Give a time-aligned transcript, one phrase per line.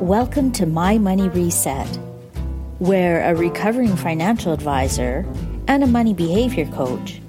[0.00, 1.86] Welcome to My Money Reset,
[2.78, 5.26] where a recovering financial advisor
[5.68, 7.20] and a money behavior coach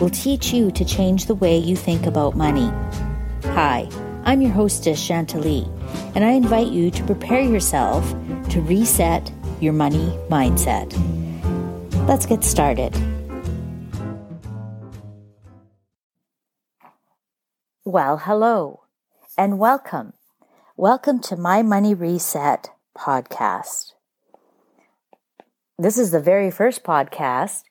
[0.00, 2.72] will teach you to change the way you think about money.
[3.48, 3.90] Hi,
[4.24, 5.68] I'm your hostess, Chantalie,
[6.16, 8.10] and I invite you to prepare yourself
[8.48, 9.30] to reset
[9.60, 10.90] your money mindset.
[12.08, 12.96] Let's get started.
[17.84, 18.84] Well, hello
[19.36, 20.14] and welcome.
[20.80, 23.94] Welcome to my Money Reset podcast.
[25.76, 27.64] This is the very first podcast,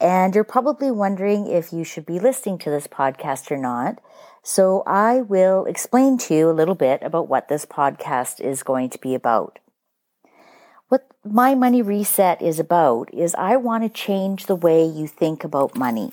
[0.00, 4.00] and you're probably wondering if you should be listening to this podcast or not.
[4.42, 8.88] So I will explain to you a little bit about what this podcast is going
[8.88, 9.58] to be about.
[10.88, 15.44] What my money reset is about is I want to change the way you think
[15.44, 16.12] about money.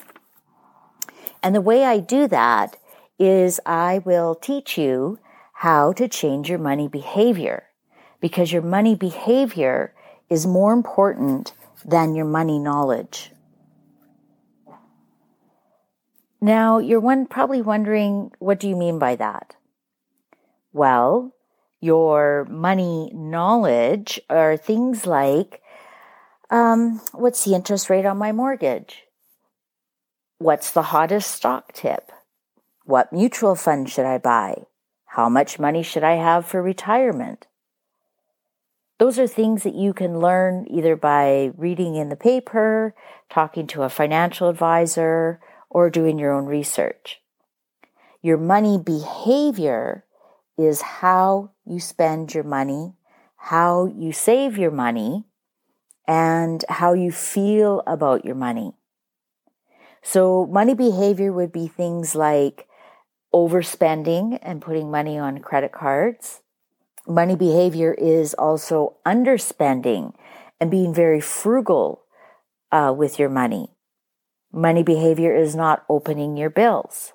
[1.41, 2.75] And the way I do that
[3.17, 5.17] is I will teach you
[5.61, 7.65] how to change your money behavior
[8.20, 9.93] because your money behavior
[10.27, 11.54] is more important
[11.85, 13.31] than your money knowledge.
[16.41, 19.55] Now, you're one probably wondering, what do you mean by that?
[20.73, 21.35] Well,
[21.79, 25.62] your money knowledge are things like,
[26.49, 29.04] um, what's the interest rate on my mortgage?
[30.39, 32.12] What's the hottest stock tip?
[32.84, 34.65] What mutual fund should I buy?
[35.15, 37.48] How much money should I have for retirement?
[38.98, 42.95] Those are things that you can learn either by reading in the paper,
[43.29, 47.20] talking to a financial advisor, or doing your own research.
[48.21, 50.05] Your money behavior
[50.57, 52.93] is how you spend your money,
[53.35, 55.26] how you save your money,
[56.07, 58.76] and how you feel about your money.
[60.01, 62.65] So money behavior would be things like
[63.34, 66.41] overspending and putting money on credit cards.
[67.07, 70.13] Money behavior is also underspending
[70.59, 72.03] and being very frugal
[72.72, 73.69] uh, with your money.
[74.51, 77.13] Money behavior is not opening your bills.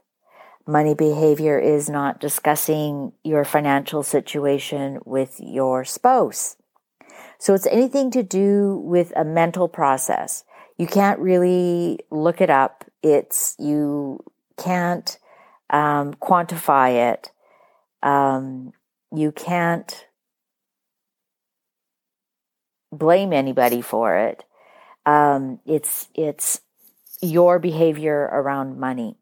[0.67, 6.57] Money behavior is not discussing your financial situation with your spouse.
[7.39, 10.45] So it's anything to do with a mental process.
[10.77, 12.85] You can't really look it up.
[13.03, 14.25] It's, you
[14.57, 15.19] can't
[15.71, 17.31] um, quantify it.
[18.03, 18.73] Um,
[19.15, 20.07] you can't
[22.93, 24.45] blame anybody for it.
[25.05, 26.61] Um, it's it's
[27.23, 29.17] your behavior around money.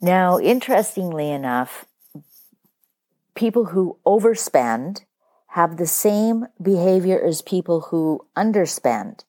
[0.00, 1.86] Now, interestingly enough,
[3.34, 5.02] people who overspend
[5.48, 9.20] have the same behavior as people who underspend.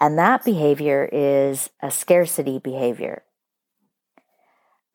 [0.00, 3.24] And that behavior is a scarcity behavior.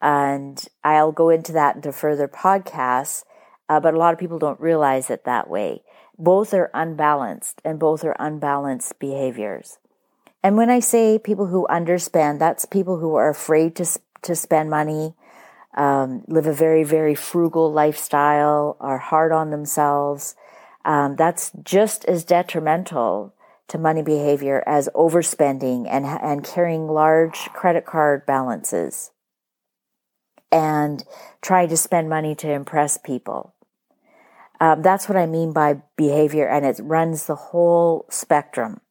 [0.02, 3.24] And I'll go into that into further podcasts,
[3.70, 5.84] uh, but a lot of people don't realize it that way.
[6.18, 9.78] Both are unbalanced and both are unbalanced behaviors.
[10.44, 13.86] And when I say people who underspend, that's people who are afraid to,
[14.24, 15.14] to spend money,
[15.78, 20.36] um, live a very, very frugal lifestyle, are hard on themselves.
[20.84, 23.36] Um, that's just as detrimental
[23.68, 29.12] to money behavior as overspending and, and carrying large credit card balances
[30.52, 31.04] and
[31.42, 33.56] try to spend money to impress people.
[34.60, 38.82] Um, that's what I mean by behavior, and it runs the whole spectrum.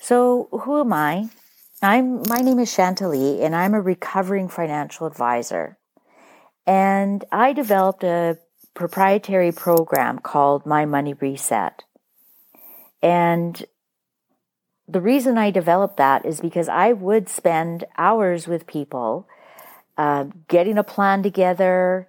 [0.00, 1.30] So, who am I?
[1.82, 5.78] I'm my name is Chantalie, and I'm a recovering financial advisor.
[6.66, 8.38] And I developed a
[8.74, 11.84] proprietary program called My Money Reset.
[13.02, 13.64] And
[14.88, 19.28] the reason I developed that is because I would spend hours with people
[19.96, 22.08] uh, getting a plan together,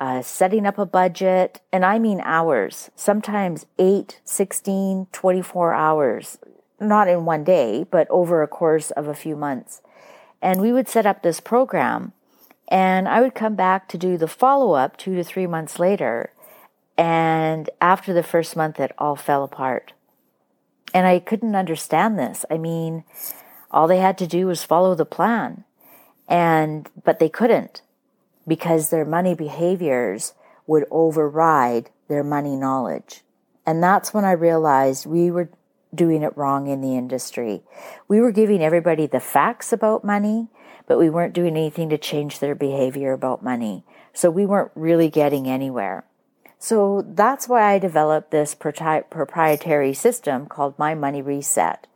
[0.00, 6.38] uh, setting up a budget, and I mean hours, sometimes 8, 16, 24 hours,
[6.80, 9.80] not in one day, but over a course of a few months.
[10.42, 12.12] And we would set up this program,
[12.68, 16.32] and I would come back to do the follow up two to three months later.
[16.98, 19.92] And after the first month, it all fell apart.
[20.94, 22.44] And I couldn't understand this.
[22.50, 23.04] I mean,
[23.70, 25.64] all they had to do was follow the plan.
[26.28, 27.82] And, but they couldn't
[28.46, 30.34] because their money behaviors
[30.66, 33.22] would override their money knowledge.
[33.64, 35.50] And that's when I realized we were
[35.94, 37.62] doing it wrong in the industry.
[38.06, 40.48] We were giving everybody the facts about money,
[40.86, 43.84] but we weren't doing anything to change their behavior about money.
[44.12, 46.04] So we weren't really getting anywhere.
[46.58, 51.86] So that's why I developed this proprietary system called My Money Reset.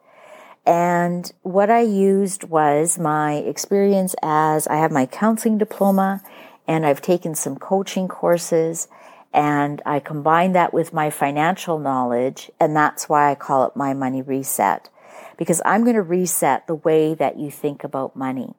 [0.66, 6.22] And what I used was my experience as I have my counseling diploma
[6.68, 8.86] and I've taken some coaching courses
[9.32, 13.94] And I combine that with my financial knowledge, and that's why I call it my
[13.94, 14.88] money reset.
[15.36, 18.54] Because I'm going to reset the way that you think about money.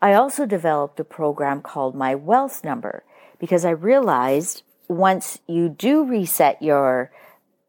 [0.00, 3.04] I also developed a program called My Wealth Number
[3.38, 7.10] because I realized once you do reset your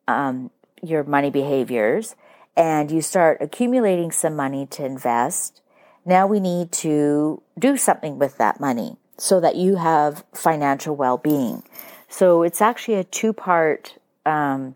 [0.08, 2.16] um, your money behaviors
[2.56, 5.62] and you start accumulating some money to invest,
[6.06, 11.18] now we need to do something with that money so that you have financial well
[11.18, 11.64] being.
[12.08, 14.76] So it's actually a two part um,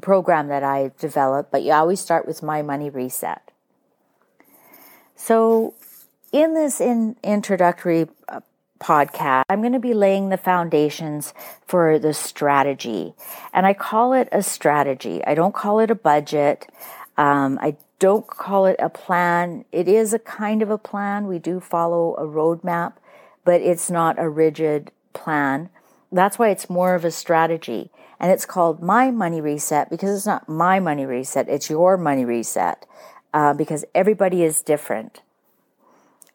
[0.00, 3.42] program that I've developed, but you always start with My Money Reset.
[5.16, 5.74] So,
[6.30, 8.40] in this in introductory uh,
[8.80, 11.34] podcast, I'm going to be laying the foundations
[11.66, 13.14] for the strategy.
[13.52, 15.24] And I call it a strategy.
[15.24, 16.68] I don't call it a budget.
[17.18, 19.64] Um, I don't call it a plan.
[19.72, 21.26] It is a kind of a plan.
[21.26, 22.94] We do follow a roadmap,
[23.44, 25.68] but it's not a rigid plan.
[26.12, 27.90] That's why it's more of a strategy.
[28.20, 32.24] And it's called My Money Reset because it's not my money reset, it's your money
[32.24, 32.86] reset.
[33.34, 35.20] Uh, because everybody is different.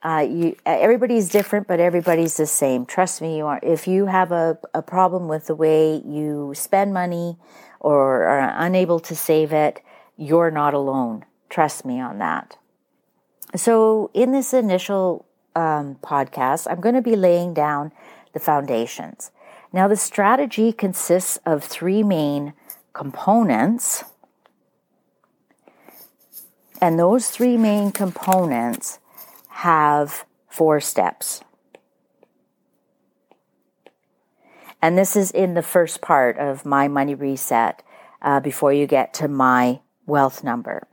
[0.04, 2.86] Uh, you, everybody's different, but everybody's the same.
[2.86, 3.60] Trust me, you are.
[3.64, 7.38] If you have a, a problem with the way you spend money
[7.80, 9.82] or are unable to save it,
[10.18, 11.25] you're not alone.
[11.50, 12.57] Trust me on that.
[13.56, 15.25] So, in this initial
[15.56, 17.92] um, podcast, I'm going to be laying down
[18.33, 19.31] the foundations.
[19.71, 22.54] Now, the strategy consists of three main
[22.94, 24.04] components.
[26.81, 29.00] And those three main components
[29.50, 31.42] have four steps.
[34.81, 37.81] And this is in the first part of my money reset
[38.21, 40.88] uh, before you get to my wealth number.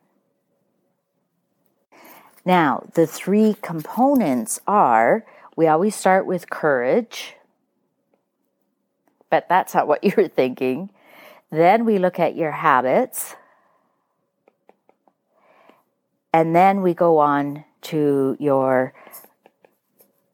[2.45, 5.25] Now, the three components are
[5.57, 7.35] we always start with courage,
[9.29, 10.91] but that's not what you're thinking.
[11.51, 13.35] Then we look at your habits.
[16.33, 18.95] And then we go on to your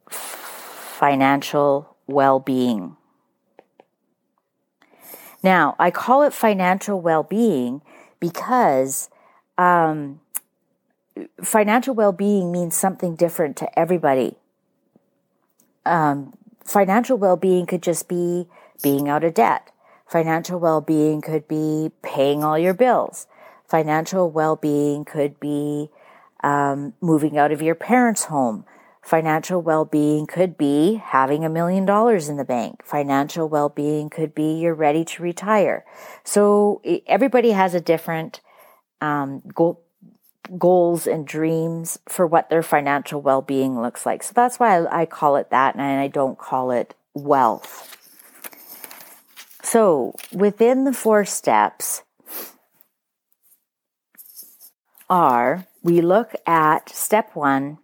[0.08, 2.96] financial well being.
[5.42, 7.82] Now, I call it financial well being
[8.20, 9.10] because
[9.58, 10.20] um,
[11.42, 14.36] financial well being means something different to everybody.
[15.84, 16.34] Um,
[16.64, 18.46] financial well being could just be
[18.82, 19.70] being out of debt.
[20.06, 23.26] Financial well being could be paying all your bills.
[23.68, 25.90] Financial well being could be
[26.42, 28.64] um, moving out of your parents' home.
[29.06, 32.84] Financial well being could be having a million dollars in the bank.
[32.84, 35.84] Financial well being could be you're ready to retire.
[36.24, 38.40] So everybody has a different
[39.00, 39.80] um, goal,
[40.58, 44.24] goals and dreams for what their financial well being looks like.
[44.24, 47.96] So that's why I, I call it that and I don't call it wealth.
[49.62, 52.02] So within the four steps
[55.08, 57.78] are we look at step one.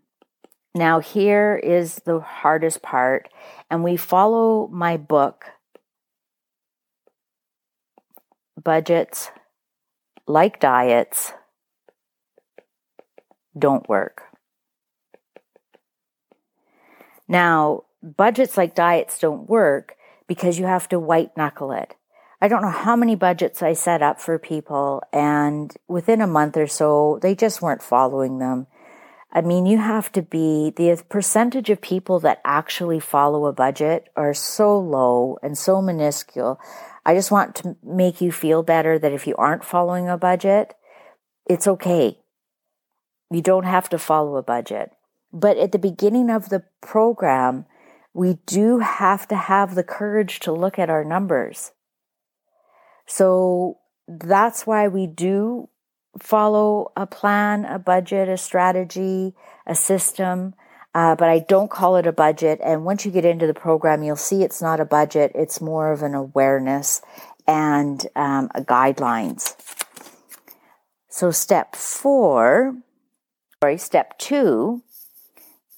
[0.74, 3.28] Now, here is the hardest part,
[3.70, 5.44] and we follow my book,
[8.62, 9.30] Budgets
[10.26, 11.34] Like Diets
[13.58, 14.22] Don't Work.
[17.28, 19.96] Now, budgets like diets don't work
[20.26, 21.94] because you have to white knuckle it.
[22.40, 26.56] I don't know how many budgets I set up for people, and within a month
[26.56, 28.66] or so, they just weren't following them.
[29.34, 34.10] I mean, you have to be the percentage of people that actually follow a budget
[34.14, 36.60] are so low and so minuscule.
[37.06, 40.74] I just want to make you feel better that if you aren't following a budget,
[41.46, 42.18] it's okay.
[43.30, 44.90] You don't have to follow a budget.
[45.32, 47.64] But at the beginning of the program,
[48.12, 51.72] we do have to have the courage to look at our numbers.
[53.06, 55.70] So that's why we do
[56.18, 59.34] follow a plan, a budget, a strategy,
[59.66, 60.54] a system.
[60.94, 62.60] Uh, but I don't call it a budget.
[62.62, 65.32] And once you get into the program, you'll see it's not a budget.
[65.34, 67.00] It's more of an awareness
[67.46, 69.56] and um, guidelines.
[71.08, 72.76] So step four,
[73.60, 74.82] sorry, step two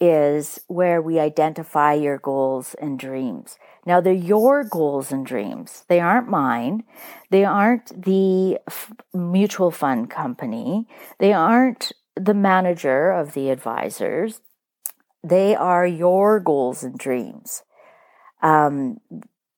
[0.01, 3.59] is where we identify your goals and dreams.
[3.87, 5.85] Now, they're your goals and dreams.
[5.89, 6.85] They aren't mine.
[7.31, 10.87] They aren't the f- mutual fund company.
[11.19, 14.41] They aren't the manager of the advisors.
[15.23, 17.63] They are your goals and dreams.
[18.43, 18.99] Um,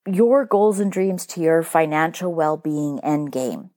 [0.07, 3.71] your goals and dreams to your financial well being end game.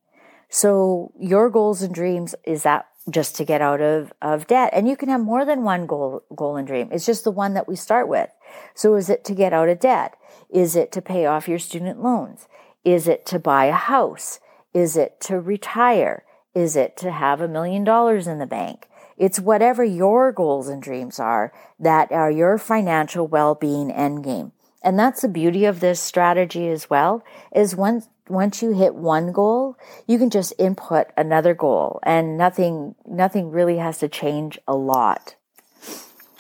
[0.50, 4.72] So, your goals and dreams is that just to get out of, of debt.
[4.74, 6.90] And you can have more than one goal, goal and dream.
[6.92, 8.30] It's just the one that we start with.
[8.76, 10.16] So is it to get out of debt?
[10.50, 12.48] Is it to pay off your student loans?
[12.84, 14.40] Is it to buy a house?
[14.74, 16.24] Is it to retire?
[16.54, 18.88] Is it to have a million dollars in the bank?
[19.18, 24.54] It's whatever your goals and dreams are that are your financial well-being end game.
[24.82, 29.32] And that's the beauty of this strategy as well, is once, once you hit one
[29.32, 29.76] goal,
[30.08, 35.36] you can just input another goal and nothing, nothing really has to change a lot.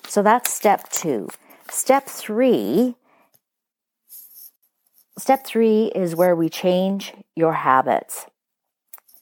[0.07, 1.29] So that's step two.
[1.69, 2.95] Step three,
[5.17, 8.25] step three is where we change your habits.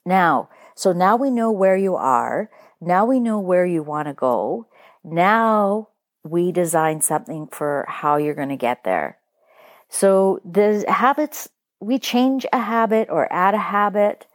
[0.06, 2.50] Now, so now we know where you are.
[2.80, 4.68] Now we know where you want to go.
[5.04, 5.90] Now
[6.24, 9.18] we design something for how you're going to get there.
[9.90, 14.26] So the habits, we change a habit or add a habit.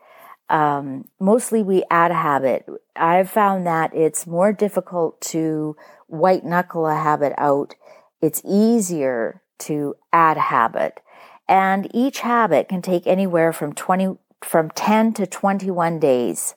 [0.49, 2.67] Um, mostly we add a habit.
[2.97, 7.75] I've found that it's more difficult to white knuckle a habit out.
[8.21, 11.01] It's easier to add a habit.
[11.49, 16.55] And each habit can take anywhere from 20, from 10 to 21 days.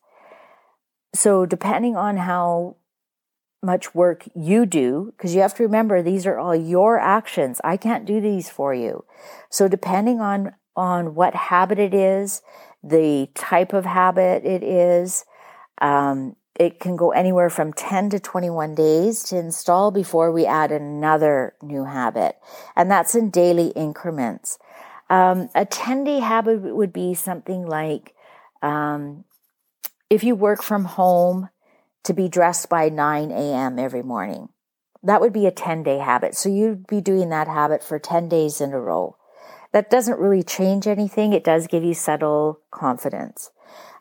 [1.14, 2.76] So depending on how
[3.66, 7.60] much work you do, because you have to remember these are all your actions.
[7.64, 9.04] I can't do these for you.
[9.50, 12.42] So depending on, on what habit it is,
[12.84, 15.26] the type of habit it is,
[15.82, 20.72] um, it can go anywhere from 10 to 21 days to install before we add
[20.72, 22.38] another new habit.
[22.76, 24.58] And that's in daily increments.
[25.10, 28.16] Um, a 10 day habit would be something like
[28.62, 29.26] um,
[30.10, 31.50] if you work from home,
[32.06, 33.78] to be dressed by 9 a.m.
[33.78, 34.50] every morning.
[35.04, 36.36] That would be a 10 day habit.
[36.36, 39.18] So you'd be doing that habit for 10 days in a row.
[39.72, 41.34] That doesn't really change anything.
[41.34, 43.52] It does give you subtle confidence.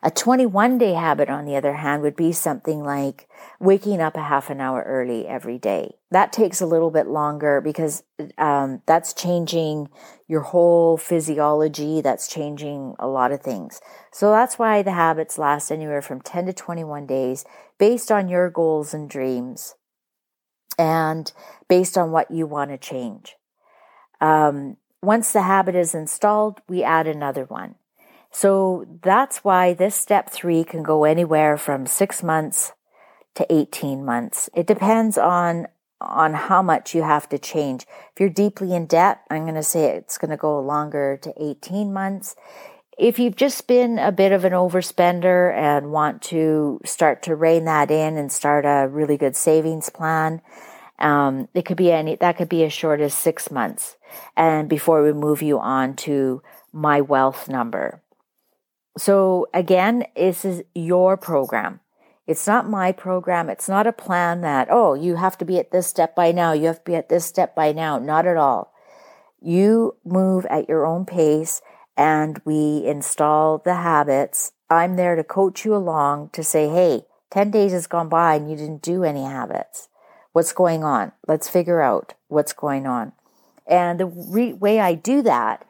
[0.03, 3.27] A 21 day habit, on the other hand, would be something like
[3.59, 5.95] waking up a half an hour early every day.
[6.11, 8.03] That takes a little bit longer because
[8.37, 9.89] um, that's changing
[10.27, 12.01] your whole physiology.
[12.01, 13.81] That's changing a lot of things.
[14.11, 17.43] So that's why the habits last anywhere from 10 to 21 days
[17.79, 19.75] based on your goals and dreams
[20.77, 21.31] and
[21.67, 23.35] based on what you want to change.
[24.21, 27.75] Um, once the habit is installed, we add another one.
[28.35, 32.73] So that's why this step three can go anywhere from six months
[33.35, 34.49] to 18 months.
[34.53, 35.67] It depends on
[36.01, 37.85] on how much you have to change.
[38.11, 41.33] If you're deeply in debt, I'm going to say it's going to go longer to
[41.41, 42.35] 18 months.
[42.97, 47.63] If you've just been a bit of an overspender and want to start to rein
[47.63, 50.41] that in and start a really good savings plan,
[50.99, 53.95] um, it could be any, that could be as short as six months.
[54.35, 58.01] And before we move you on to my wealth number.
[58.97, 61.81] So again, this is your program.
[62.27, 63.49] It's not my program.
[63.49, 66.53] It's not a plan that, oh, you have to be at this step by now.
[66.53, 67.99] You have to be at this step by now.
[67.99, 68.73] Not at all.
[69.41, 71.61] You move at your own pace
[71.95, 74.53] and we install the habits.
[74.69, 78.49] I'm there to coach you along to say, hey, 10 days has gone by and
[78.49, 79.89] you didn't do any habits.
[80.31, 81.11] What's going on?
[81.27, 83.11] Let's figure out what's going on.
[83.67, 85.65] And the re- way I do that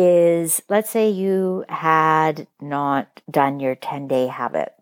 [0.00, 4.72] is let's say you had not done your 10 day habit.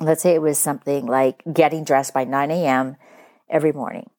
[0.00, 2.96] Let's say it was something like getting dressed by 9 a.m.
[3.48, 4.10] every morning.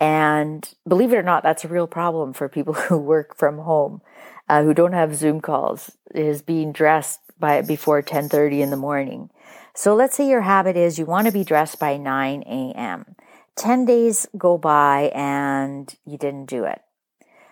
[0.00, 4.02] And believe it or not, that's a real problem for people who work from home,
[4.48, 9.30] uh, who don't have Zoom calls, is being dressed by before 10:30 in the morning.
[9.74, 13.14] So let's say your habit is you want to be dressed by 9 a.m.
[13.56, 16.80] 10 days go by and you didn't do it.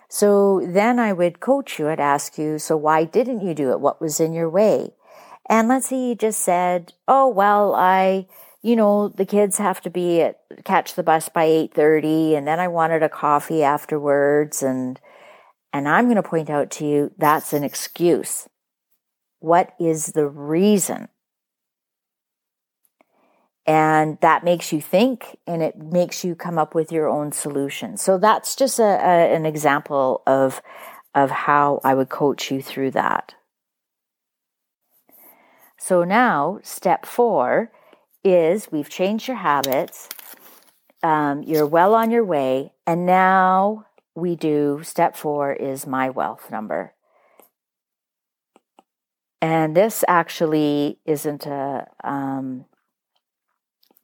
[0.07, 1.89] So then I would coach you.
[1.89, 3.79] I'd ask you, so why didn't you do it?
[3.79, 4.93] What was in your way?
[5.49, 8.27] And let's say you just said, oh, well, I,
[8.61, 12.59] you know, the kids have to be at, catch the bus by 8.30 and then
[12.59, 14.63] I wanted a coffee afterwards.
[14.63, 14.99] And,
[15.71, 18.47] and I'm going to point out to you, that's an excuse.
[19.39, 21.09] What is the reason?
[23.65, 27.97] And that makes you think and it makes you come up with your own solution.
[27.97, 30.61] So that's just a, a, an example of
[31.13, 33.35] of how i would coach you through that.
[35.77, 37.71] So now step four
[38.23, 40.09] is we've changed your habits.
[41.01, 46.49] Um, you're well on your way and now we do step four is my wealth
[46.51, 46.93] number.
[49.41, 52.65] And this actually isn't a um,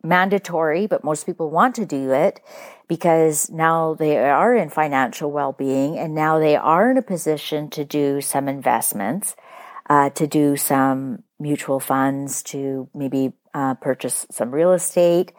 [0.03, 2.39] mandatory, but most people want to do it
[2.87, 7.69] because now they are in financial well being and now they are in a position
[7.71, 9.35] to do some investments.
[9.89, 15.33] uh, to do some mutual funds, to maybe uh, purchase some real estate.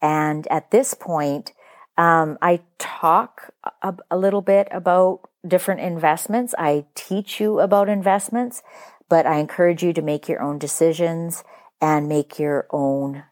[0.00, 1.52] And at this point,
[1.98, 6.54] um, I talk a, a little bit about different investments.
[6.58, 8.62] I teach you about investments,
[9.08, 11.44] but I encourage you to make your own decisions
[11.80, 13.24] and make your own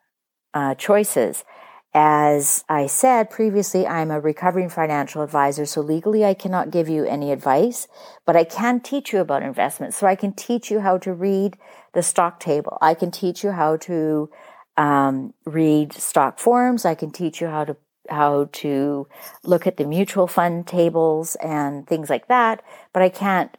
[0.57, 1.45] uh, choices.
[1.93, 7.05] As I said previously, I'm a recovering financial advisor, so legally I cannot give you
[7.05, 7.89] any advice,
[8.25, 9.99] but I can teach you about investments.
[9.99, 11.59] So I can teach you how to read
[11.93, 12.79] the stock table.
[12.81, 14.31] I can teach you how to
[14.79, 16.87] um, read stock forms.
[16.87, 17.77] I can teach you how to
[18.09, 19.09] how to
[19.43, 23.55] look at the mutual fund tables and things like that, but I can't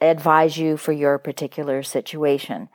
[0.00, 2.68] advise you for your particular situation.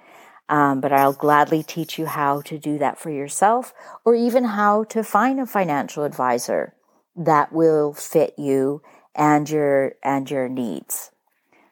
[0.49, 3.73] Um, but I'll gladly teach you how to do that for yourself
[4.03, 6.75] or even how to find a financial advisor
[7.15, 8.81] that will fit you
[9.15, 11.11] and your and your needs.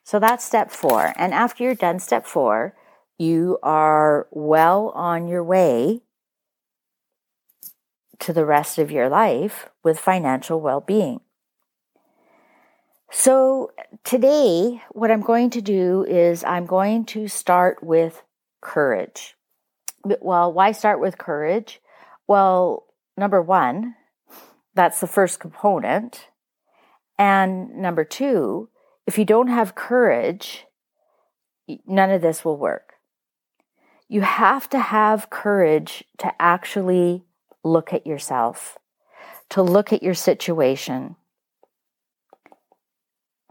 [0.03, 1.13] So that's step 4.
[1.17, 2.75] And after you're done step 4,
[3.17, 6.01] you are well on your way
[8.19, 11.21] to the rest of your life with financial well being.
[13.13, 13.71] So,
[14.05, 18.23] today, what I'm going to do is I'm going to start with
[18.61, 19.35] courage.
[20.03, 21.81] Well, why start with courage?
[22.27, 22.85] Well,
[23.17, 23.95] number one,
[24.73, 26.27] that's the first component.
[27.17, 28.69] And number two,
[29.05, 30.65] if you don't have courage,
[31.85, 32.93] none of this will work.
[34.07, 37.23] You have to have courage to actually
[37.63, 38.77] look at yourself,
[39.49, 41.15] to look at your situation,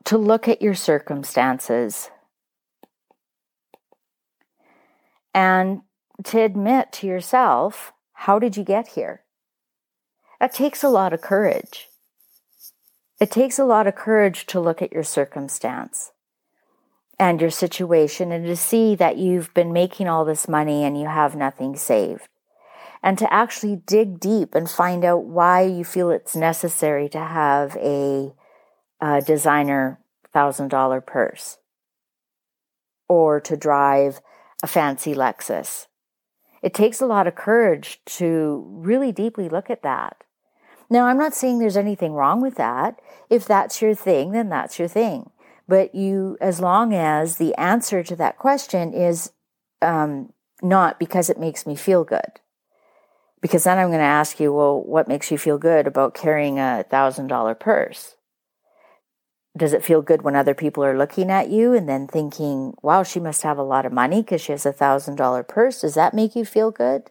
[0.04, 2.10] to look at your circumstances,
[5.34, 5.82] and
[6.24, 9.22] to admit to yourself, how did you get here?
[10.38, 11.88] That takes a lot of courage.
[13.20, 16.12] It takes a lot of courage to look at your circumstance
[17.18, 21.06] and your situation and to see that you've been making all this money and you
[21.06, 22.28] have nothing saved
[23.02, 27.76] and to actually dig deep and find out why you feel it's necessary to have
[27.76, 28.32] a,
[29.00, 30.00] a designer
[30.32, 31.58] thousand dollar purse
[33.08, 34.20] or to drive
[34.62, 35.86] a fancy Lexus.
[36.62, 40.24] It takes a lot of courage to really deeply look at that.
[40.90, 43.00] Now, I'm not saying there's anything wrong with that.
[43.30, 45.30] If that's your thing, then that's your thing.
[45.68, 49.30] But you, as long as the answer to that question is
[49.80, 52.40] um, not because it makes me feel good,
[53.40, 56.58] because then I'm going to ask you, well, what makes you feel good about carrying
[56.58, 58.16] a thousand dollar purse?
[59.56, 63.02] Does it feel good when other people are looking at you and then thinking, wow,
[63.02, 65.80] she must have a lot of money because she has a thousand dollar purse?
[65.80, 67.10] Does that make you feel good?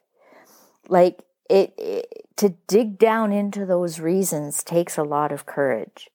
[0.88, 6.10] Like it, it, to dig down into those reasons takes a lot of courage.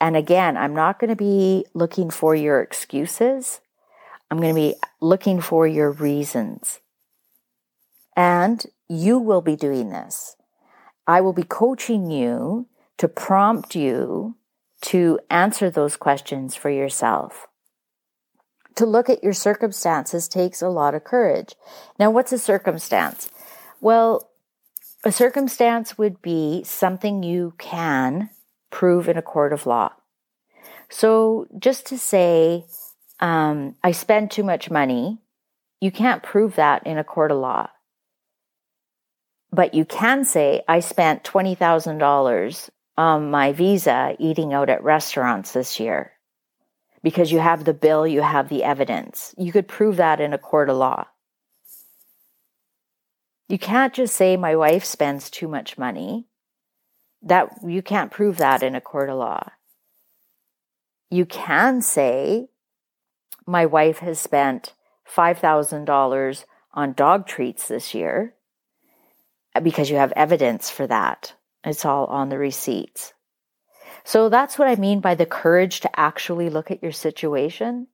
[0.00, 3.60] And again, I'm not going to be looking for your excuses.
[4.30, 6.80] I'm going to be looking for your reasons.
[8.16, 10.36] And you will be doing this.
[11.06, 14.36] I will be coaching you to prompt you
[14.82, 17.48] to answer those questions for yourself.
[18.76, 21.54] To look at your circumstances takes a lot of courage.
[21.98, 23.30] Now, what's a circumstance?
[23.80, 24.30] Well,
[25.04, 28.30] a circumstance would be something you can
[28.70, 29.92] prove in a court of law.
[30.90, 32.64] So, just to say,
[33.20, 35.18] um, I spend too much money,
[35.80, 37.68] you can't prove that in a court of law.
[39.52, 45.78] But you can say, I spent $20,000 on my visa eating out at restaurants this
[45.78, 46.12] year
[47.00, 49.32] because you have the bill, you have the evidence.
[49.38, 51.06] You could prove that in a court of law.
[53.48, 56.26] You can't just say my wife spends too much money.
[57.22, 59.48] That you can't prove that in a court of law.
[61.08, 62.48] You can say
[63.46, 64.74] my wife has spent
[65.08, 68.34] $5,000 on dog treats this year
[69.54, 71.34] uh, because you have evidence for that.
[71.64, 73.12] It's all on the receipts.
[74.04, 77.88] So that's what I mean by the courage to actually look at your situation.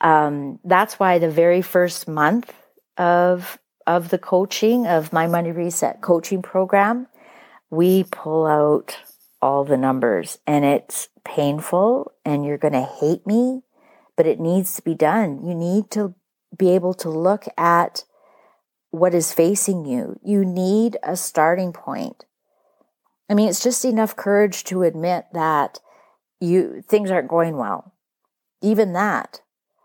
[0.00, 2.52] Um, that's why the very first month
[2.96, 7.08] of of the coaching of my money reset coaching program,
[7.70, 8.96] we pull out
[9.40, 13.62] all the numbers and it's painful and you're going to hate me,
[14.16, 15.44] but it needs to be done.
[15.44, 16.14] You need to
[16.56, 18.04] be able to look at
[18.90, 20.18] what is facing you.
[20.22, 22.24] You need a starting point.
[23.28, 25.80] I mean, it's just enough courage to admit that
[26.40, 27.94] you things aren't going well.
[28.60, 29.40] Even that,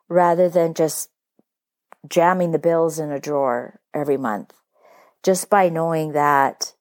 [0.09, 1.09] rather than just
[2.07, 4.53] jamming the bills in a drawer every month.
[5.23, 6.73] Just by knowing that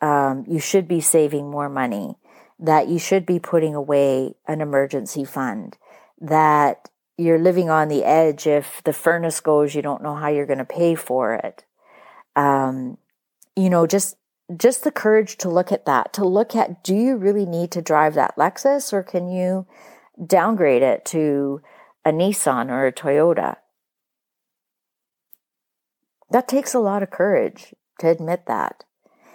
[0.00, 2.16] um, you should be saving more money,
[2.58, 5.76] that you should be putting away an emergency fund,
[6.20, 8.46] that you're living on the edge.
[8.46, 11.64] If the furnace goes, you don't know how you're going to pay for it.
[12.36, 12.96] Um,
[13.56, 14.16] you know, just
[14.56, 17.82] just the courage to look at that, to look at do you really need to
[17.82, 19.66] drive that Lexus or can you
[20.24, 21.60] downgrade it to
[22.04, 23.56] a Nissan or a Toyota?
[26.30, 28.84] That takes a lot of courage to admit that.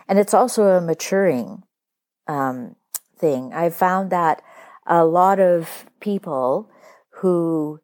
[0.08, 1.64] And it's also a maturing
[2.28, 2.76] um,
[3.18, 3.54] thing.
[3.54, 4.42] I've found that
[4.86, 6.70] a lot of people
[7.22, 7.80] who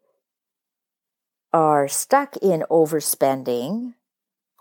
[1.52, 3.94] are stuck in overspending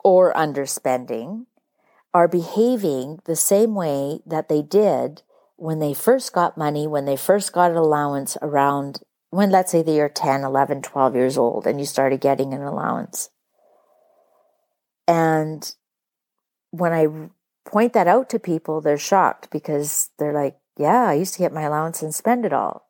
[0.04, 1.46] or underspending
[2.14, 5.24] are behaving the same way that they did
[5.56, 9.00] when they first got money, when they first got an allowance around
[9.32, 12.62] when, let's say, they are 10, 11, 12 years old and you started getting an
[12.62, 13.30] allowance.
[15.08, 15.74] And
[16.72, 17.08] when I
[17.64, 21.54] point that out to people, they're shocked because they're like, yeah, I used to get
[21.54, 22.88] my allowance and spend it all.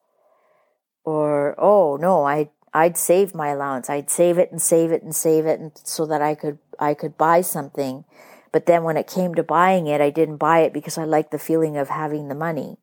[1.04, 3.90] Or, oh no, I I'd save my allowance.
[3.90, 6.94] I'd save it and save it and save it and so that I could I
[6.94, 8.06] could buy something.
[8.52, 11.32] But then when it came to buying it, I didn't buy it because I liked
[11.32, 12.78] the feeling of having the money.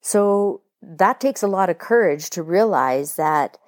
[0.00, 3.58] So that takes a lot of courage to realize that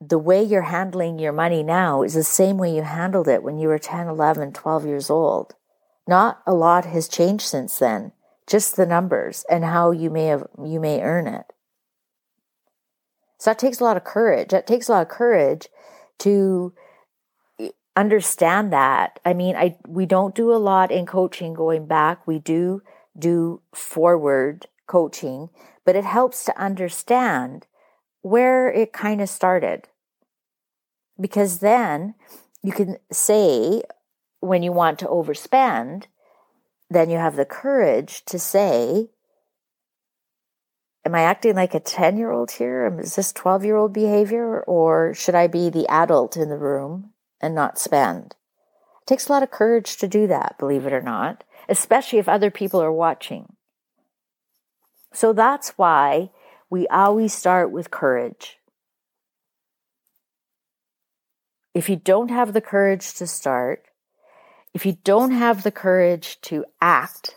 [0.00, 3.58] the way you're handling your money now is the same way you handled it when
[3.58, 5.54] you were 10, 11, 12 years old.
[6.06, 8.12] Not a lot has changed since then,
[8.46, 11.46] just the numbers and how you may have, you may earn it.
[13.38, 14.50] So that takes a lot of courage.
[14.50, 15.68] That takes a lot of courage
[16.18, 16.74] to
[17.96, 19.20] understand that.
[19.24, 22.26] I mean, I we don't do a lot in coaching going back.
[22.26, 22.82] We do
[23.16, 25.50] do forward coaching,
[25.84, 27.66] but it helps to understand
[28.22, 29.88] where it kind of started.
[31.20, 32.14] Because then
[32.62, 33.82] you can say
[34.40, 36.04] when you want to overspend,
[36.90, 39.10] then you have the courage to say,
[41.04, 42.98] am I acting like a 10 year old here?
[43.00, 44.60] Is this 12 year old behavior?
[44.62, 47.13] Or should I be the adult in the room
[47.44, 48.34] and not spend?
[49.02, 52.28] It takes a lot of courage to do that, believe it or not, especially if
[52.28, 53.52] other people are watching.
[55.12, 56.30] So that's why
[56.70, 58.58] we always start with courage.
[61.74, 63.84] If you don't have the courage to start,
[64.72, 67.36] if you don't have the courage to act,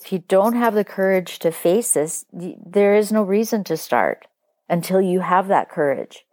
[0.00, 4.26] if you don't have the courage to face this, there is no reason to start
[4.68, 6.24] until you have that courage.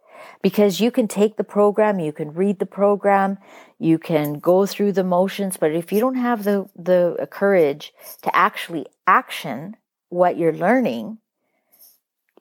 [0.42, 3.38] Because you can take the program, you can read the program,
[3.78, 8.34] you can go through the motions, but if you don't have the, the courage to
[8.34, 9.76] actually action
[10.08, 11.18] what you're learning,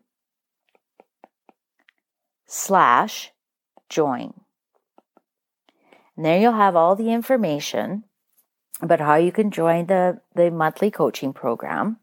[2.46, 3.32] slash
[3.90, 4.32] join.
[6.16, 8.04] And there you'll have all the information
[8.80, 11.98] about how you can join the, the monthly coaching program.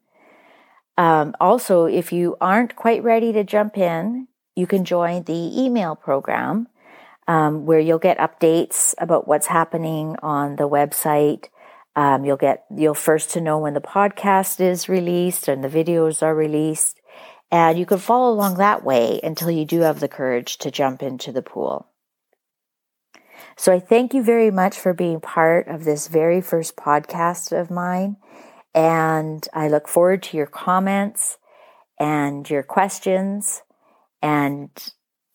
[0.98, 5.96] Um, also, if you aren't quite ready to jump in, you can join the email
[5.96, 6.68] program
[7.28, 11.50] um, where you'll get updates about what's happening on the website
[11.96, 16.22] um, you'll get, you'll first to know when the podcast is released and the videos
[16.22, 17.00] are released.
[17.52, 21.02] And you can follow along that way until you do have the courage to jump
[21.02, 21.88] into the pool.
[23.58, 27.72] So I thank you very much for being part of this very first podcast of
[27.72, 28.18] mine.
[28.74, 31.38] And I look forward to your comments
[32.00, 33.62] and your questions
[34.22, 34.70] and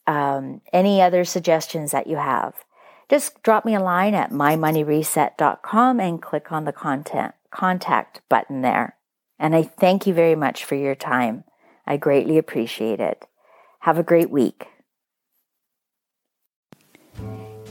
[0.07, 2.55] um, any other suggestions that you have
[3.11, 8.97] just drop me a line at mymoneyreset.com and click on the content contact button there.
[9.37, 11.43] And I thank you very much for your time.
[11.85, 13.27] I greatly appreciate it.
[13.81, 14.67] Have a great week.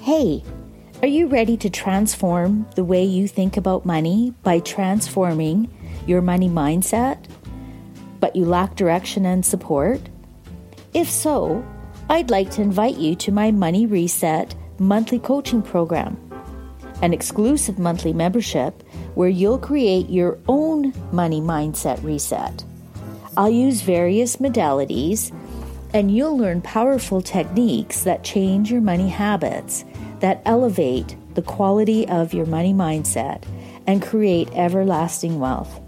[0.10, 0.43] Hey,
[1.04, 5.72] are you ready to transform the way you think about money by transforming
[6.08, 7.26] your money mindset,
[8.19, 10.02] but you lack direction and support?
[10.95, 11.63] If so,
[12.10, 16.17] I'd like to invite you to my Money Reset monthly coaching program,
[17.04, 18.82] an exclusive monthly membership
[19.13, 22.65] where you'll create your own money mindset reset.
[23.38, 25.32] I'll use various modalities
[25.93, 29.84] and you'll learn powerful techniques that change your money habits,
[30.19, 33.43] that elevate the quality of your money mindset,
[33.88, 35.82] and create everlasting wealth.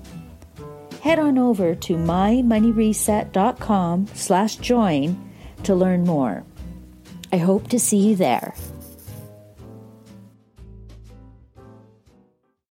[1.01, 5.31] Head on over to mymoneyreset.com slash join
[5.63, 6.43] to learn more.
[7.31, 8.55] I hope to see you there.